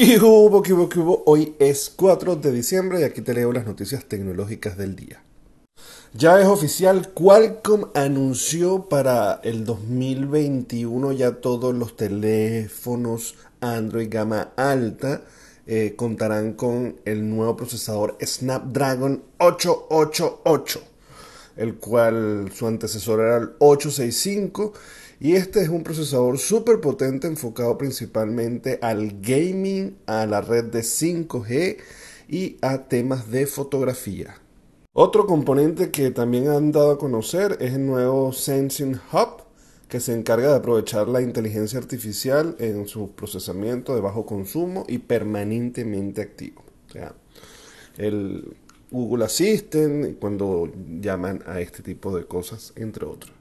¿Qué 0.00 0.18
hubo, 0.18 0.62
qué 0.62 0.72
hubo, 0.72 0.88
qué 0.88 0.98
hubo? 0.98 1.22
Hoy 1.26 1.54
es 1.58 1.92
4 1.94 2.36
de 2.36 2.52
diciembre 2.52 3.00
y 3.00 3.02
aquí 3.02 3.20
te 3.20 3.34
leo 3.34 3.52
las 3.52 3.66
noticias 3.66 4.06
tecnológicas 4.06 4.78
del 4.78 4.96
día. 4.96 5.22
Ya 6.14 6.40
es 6.40 6.46
oficial, 6.46 7.10
Qualcomm 7.12 7.90
anunció 7.92 8.88
para 8.88 9.42
el 9.44 9.66
2021 9.66 11.12
ya 11.12 11.32
todos 11.32 11.74
los 11.74 11.98
teléfonos 11.98 13.34
Android 13.60 14.08
gama 14.10 14.52
alta 14.56 15.20
eh, 15.66 15.92
contarán 15.96 16.54
con 16.54 16.96
el 17.04 17.28
nuevo 17.28 17.54
procesador 17.54 18.16
Snapdragon 18.24 19.22
888, 19.36 20.82
el 21.60 21.74
cual 21.74 22.50
su 22.54 22.66
antecesor 22.66 23.20
era 23.20 23.36
el 23.36 23.50
865 23.58 24.72
y 25.20 25.34
este 25.34 25.60
es 25.60 25.68
un 25.68 25.82
procesador 25.82 26.38
súper 26.38 26.80
potente 26.80 27.26
enfocado 27.26 27.76
principalmente 27.76 28.78
al 28.80 29.20
gaming, 29.20 29.98
a 30.06 30.24
la 30.24 30.40
red 30.40 30.64
de 30.64 30.80
5G 30.80 31.76
y 32.28 32.56
a 32.62 32.88
temas 32.88 33.30
de 33.30 33.46
fotografía. 33.46 34.40
Otro 34.94 35.26
componente 35.26 35.90
que 35.90 36.10
también 36.10 36.48
han 36.48 36.72
dado 36.72 36.92
a 36.92 36.98
conocer 36.98 37.58
es 37.60 37.74
el 37.74 37.84
nuevo 37.84 38.32
Sensing 38.32 38.98
Hub, 39.12 39.42
que 39.86 40.00
se 40.00 40.14
encarga 40.14 40.48
de 40.48 40.56
aprovechar 40.56 41.08
la 41.08 41.20
inteligencia 41.20 41.78
artificial 41.78 42.56
en 42.58 42.88
su 42.88 43.10
procesamiento 43.10 43.94
de 43.94 44.00
bajo 44.00 44.24
consumo 44.24 44.86
y 44.88 44.98
permanentemente 44.98 46.22
activo. 46.22 46.64
O 46.88 46.92
sea, 46.92 47.14
el 47.98 48.56
Google 48.90 49.24
Assistant 49.24 50.18
cuando 50.18 50.70
llaman 51.00 51.42
a 51.46 51.60
este 51.60 51.82
tipo 51.82 52.16
de 52.16 52.24
cosas, 52.24 52.72
entre 52.76 53.06
otros. 53.06 53.32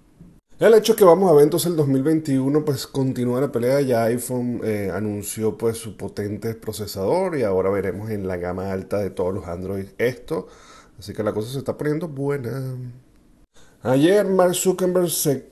El 0.60 0.74
hecho 0.74 0.94
que 0.94 1.06
vamos 1.06 1.32
a 1.32 1.34
ver 1.34 1.44
entonces 1.44 1.72
el 1.72 1.78
2021 1.78 2.66
pues 2.66 2.86
continúa 2.86 3.40
la 3.40 3.50
pelea, 3.50 3.80
ya 3.80 4.04
iPhone 4.04 4.60
eh, 4.66 4.92
anunció 4.94 5.58
pues 5.58 5.78
su 5.78 5.96
potente 5.96 6.54
procesador 6.54 7.38
y 7.38 7.44
ahora 7.44 7.70
veremos 7.70 8.10
en 8.10 8.28
la 8.28 8.36
gama 8.36 8.74
alta 8.74 8.98
de 8.98 9.10
todos 9.10 9.34
los 9.34 9.48
Android 9.48 9.86
esto, 9.98 10.48
así 11.00 11.14
que 11.14 11.24
la 11.24 11.34
cosa 11.34 11.54
se 11.54 11.60
está 11.60 11.78
poniendo 11.78 12.10
buena. 12.10 12.76
Ayer 13.84 14.28
Mark 14.28 14.54
Zuckerberg 14.54 15.10
se 15.10 15.48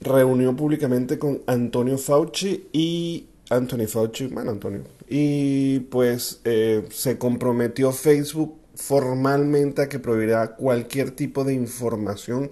reunió 0.00 0.56
públicamente 0.56 1.18
con 1.18 1.42
Antonio 1.46 1.98
Fauci 1.98 2.68
y 2.72 3.26
Anthony 3.50 3.86
Fauci, 3.86 4.28
bueno 4.28 4.52
Antonio, 4.52 4.84
y 5.06 5.80
pues 5.80 6.40
eh, 6.44 6.88
se 6.88 7.18
comprometió 7.18 7.92
Facebook 7.92 8.54
formalmente 8.76 9.82
a 9.82 9.88
que 9.88 9.98
prohibirá 9.98 10.54
cualquier 10.56 11.10
tipo 11.10 11.44
de 11.44 11.54
información 11.54 12.50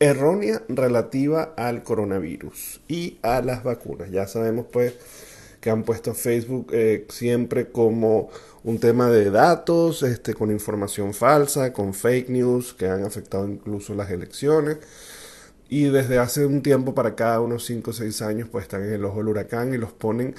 errónea 0.00 0.62
relativa 0.68 1.54
al 1.56 1.82
coronavirus 1.82 2.80
y 2.88 3.18
a 3.22 3.42
las 3.42 3.64
vacunas. 3.64 4.10
Ya 4.10 4.26
sabemos 4.26 4.66
pues 4.72 4.94
que 5.60 5.70
han 5.70 5.82
puesto 5.82 6.14
Facebook 6.14 6.68
eh, 6.72 7.06
siempre 7.08 7.68
como 7.70 8.30
un 8.64 8.78
tema 8.78 9.10
de 9.10 9.30
datos, 9.30 10.02
este, 10.02 10.34
con 10.34 10.50
información 10.50 11.14
falsa, 11.14 11.72
con 11.72 11.94
fake 11.94 12.28
news 12.28 12.74
que 12.74 12.86
han 12.88 13.04
afectado 13.04 13.48
incluso 13.48 13.94
las 13.94 14.10
elecciones. 14.10 14.78
Y 15.68 15.84
desde 15.84 16.18
hace 16.18 16.46
un 16.46 16.62
tiempo 16.62 16.94
para 16.94 17.14
cada 17.14 17.40
unos 17.40 17.66
5 17.66 17.90
o 17.90 17.94
6 17.94 18.22
años 18.22 18.48
pues 18.50 18.62
están 18.62 18.84
en 18.84 18.92
el 18.94 19.04
ojo 19.04 19.18
del 19.18 19.28
huracán 19.28 19.74
y 19.74 19.78
los 19.78 19.92
ponen 19.92 20.34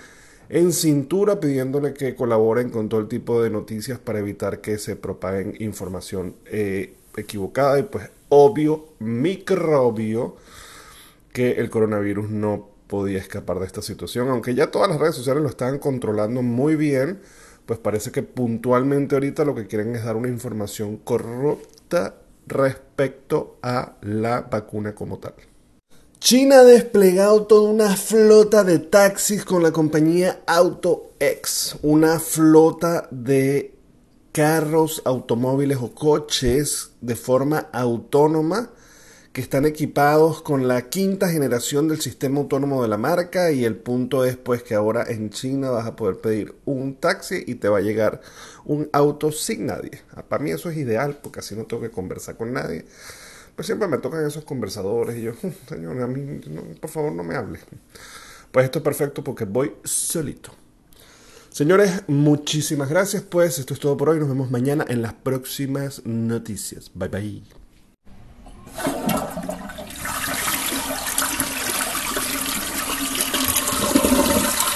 en 0.50 0.74
cintura 0.74 1.40
pidiéndole 1.40 1.94
que 1.94 2.16
colaboren 2.16 2.70
con 2.72 2.90
todo 2.90 3.00
el 3.00 3.08
tipo 3.08 3.42
de 3.42 3.52
noticias 3.52 4.00
para 4.00 4.20
evitar 4.20 4.62
que 4.62 4.78
se 4.78 4.96
propaguen 4.96 5.56
información 5.60 6.36
eh, 6.46 6.96
equivocada 7.16 7.80
y 7.80 7.84
pues 7.84 8.10
obvio, 8.30 8.90
microbio, 9.00 10.36
que 11.32 11.54
el 11.54 11.70
coronavirus 11.70 12.30
no 12.30 12.70
podía 12.88 13.20
escapar 13.20 13.60
de 13.60 13.68
esta 13.68 13.82
situación, 13.82 14.30
aunque 14.30 14.56
ya 14.56 14.72
todas 14.72 14.90
las 14.90 15.00
redes 15.00 15.16
sociales 15.16 15.44
lo 15.44 15.50
estaban 15.50 15.78
controlando 15.78 16.42
muy 16.42 16.76
bien, 16.76 17.22
pues 17.68 17.80
parece 17.80 18.12
que 18.12 18.24
puntualmente 18.24 19.16
ahorita 19.16 19.46
lo 19.46 19.54
que 19.54 19.68
quieren 19.68 19.96
es 19.96 20.04
dar 20.04 20.16
una 20.16 20.28
información 20.28 20.98
corrupta 20.98 22.16
respecto 22.48 23.58
a 23.62 23.98
la 24.02 24.42
vacuna 24.42 24.96
como 24.96 25.20
tal. 25.20 25.36
China 26.20 26.60
ha 26.60 26.64
desplegado 26.66 27.48
toda 27.48 27.72
una 27.72 27.96
flota 27.96 28.66
de 28.66 28.80
taxis 28.80 29.46
con 29.46 29.64
la 29.64 29.72
compañía 29.72 30.42
AutoX, 30.48 31.78
una 31.82 32.20
flota 32.20 33.08
de 33.10 33.74
carros, 34.34 35.02
automóviles 35.06 35.78
o 35.78 35.96
coches 35.96 36.92
de 37.00 37.16
forma 37.16 37.70
autónoma 37.72 38.70
que 39.32 39.40
están 39.40 39.66
equipados 39.66 40.42
con 40.42 40.68
la 40.68 40.90
quinta 40.90 41.30
generación 41.30 41.88
del 41.88 42.02
sistema 42.02 42.42
autónomo 42.42 42.82
de 42.82 42.90
la 42.90 42.98
marca 42.98 43.52
y 43.54 43.64
el 43.64 43.78
punto 43.78 44.26
es 44.26 44.36
pues 44.36 44.62
que 44.62 44.76
ahora 44.76 45.06
en 45.08 45.30
China 45.30 45.70
vas 45.70 45.88
a 45.88 45.96
poder 45.96 46.18
pedir 46.18 46.54
un 46.66 46.96
taxi 46.96 47.46
y 47.48 47.56
te 47.56 47.70
va 47.70 47.78
a 47.78 47.82
llegar 47.82 48.20
un 48.66 48.90
auto 48.92 49.32
sin 49.32 49.68
nadie. 49.68 50.02
Ah, 50.14 50.24
para 50.24 50.44
mí 50.44 50.52
eso 50.52 50.70
es 50.70 50.76
ideal 50.76 51.18
porque 51.24 51.40
así 51.40 51.56
no 51.56 51.64
tengo 51.64 51.82
que 51.82 51.92
conversar 51.92 52.36
con 52.36 52.52
nadie. 52.52 52.84
Pues 53.60 53.68
siempre 53.68 53.90
me 53.90 53.98
tocan 53.98 54.26
esos 54.26 54.46
conversadores 54.46 55.18
y 55.18 55.24
yo, 55.24 55.34
señor, 55.68 56.02
a 56.02 56.08
mí 56.08 56.40
por 56.80 56.90
favor 56.90 57.12
no 57.12 57.26
me 57.26 57.36
hable. 57.36 57.60
Pues 58.54 58.64
esto 58.64 58.80
es 58.80 58.84
perfecto 58.86 59.22
porque 59.22 59.44
voy 59.44 59.74
solito. 59.84 60.52
Señores, 61.50 62.04
muchísimas 62.08 62.88
gracias. 62.88 63.22
Pues 63.22 63.60
esto 63.60 63.74
es 63.74 63.82
todo 63.82 63.98
por 63.98 64.08
hoy. 64.08 64.20
Nos 64.20 64.30
vemos 64.30 64.50
mañana 64.50 64.86
en 64.88 65.02
las 65.02 65.12
próximas 65.12 66.06
noticias. 66.06 66.90
Bye 66.94 67.10
bye. 67.10 67.59